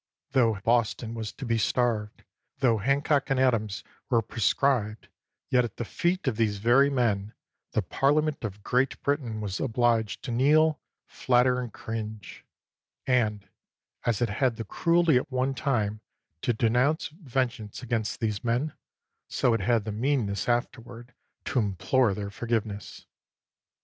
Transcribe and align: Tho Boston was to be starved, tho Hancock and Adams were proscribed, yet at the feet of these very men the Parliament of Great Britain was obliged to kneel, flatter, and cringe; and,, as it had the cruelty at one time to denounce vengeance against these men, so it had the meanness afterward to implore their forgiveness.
Tho 0.31 0.59
Boston 0.63 1.13
was 1.13 1.31
to 1.33 1.45
be 1.45 1.59
starved, 1.59 2.23
tho 2.57 2.79
Hancock 2.79 3.29
and 3.29 3.39
Adams 3.39 3.83
were 4.09 4.23
proscribed, 4.23 5.09
yet 5.51 5.63
at 5.63 5.77
the 5.77 5.85
feet 5.85 6.27
of 6.27 6.37
these 6.37 6.57
very 6.57 6.89
men 6.89 7.35
the 7.73 7.83
Parliament 7.83 8.43
of 8.43 8.63
Great 8.63 8.99
Britain 9.03 9.41
was 9.41 9.59
obliged 9.59 10.23
to 10.23 10.31
kneel, 10.31 10.79
flatter, 11.05 11.59
and 11.61 11.71
cringe; 11.71 12.43
and,, 13.05 13.47
as 14.03 14.23
it 14.23 14.29
had 14.29 14.55
the 14.55 14.65
cruelty 14.65 15.17
at 15.17 15.31
one 15.31 15.53
time 15.53 16.01
to 16.41 16.51
denounce 16.51 17.09
vengeance 17.09 17.83
against 17.83 18.19
these 18.19 18.43
men, 18.43 18.73
so 19.27 19.53
it 19.53 19.61
had 19.61 19.85
the 19.85 19.91
meanness 19.91 20.49
afterward 20.49 21.13
to 21.45 21.59
implore 21.59 22.15
their 22.15 22.31
forgiveness. 22.31 23.05